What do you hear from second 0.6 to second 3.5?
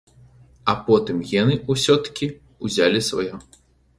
А потым гены ўсё-ткі ўзялі сваё.